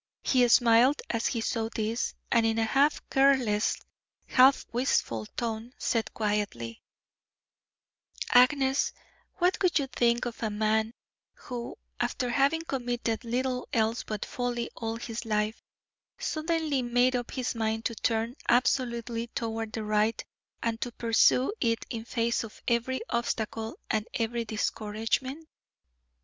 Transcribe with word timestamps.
He 0.23 0.47
smiled 0.47 0.99
as 1.11 1.27
he 1.27 1.41
saw 1.41 1.69
this, 1.69 2.15
and 2.31 2.43
in 2.43 2.57
a 2.57 2.63
half 2.63 3.07
careless, 3.11 3.77
half 4.25 4.65
wistful 4.71 5.27
tone, 5.37 5.73
said 5.77 6.11
quietly: 6.11 6.81
"Agnes, 8.31 8.93
what 9.35 9.59
would 9.61 9.77
you 9.77 9.85
think 9.85 10.25
of 10.25 10.41
a 10.41 10.49
man 10.49 10.95
who, 11.35 11.75
after 11.99 12.31
having 12.31 12.63
committed 12.63 13.23
little 13.23 13.67
else 13.73 14.01
but 14.01 14.25
folly 14.25 14.71
all 14.75 14.95
his 14.95 15.23
life, 15.23 15.61
suddenly 16.17 16.81
made 16.81 17.15
up 17.15 17.29
his 17.29 17.53
mind 17.53 17.85
to 17.85 17.93
turn 17.93 18.35
absolutely 18.49 19.27
toward 19.27 19.71
the 19.71 19.83
right 19.83 20.25
and 20.63 20.81
to 20.81 20.91
pursue 20.93 21.53
it 21.61 21.85
in 21.91 22.05
face 22.05 22.43
of 22.43 22.59
every 22.67 23.01
obstacle 23.11 23.77
and 23.91 24.07
every 24.15 24.45
discouragement?" 24.45 25.47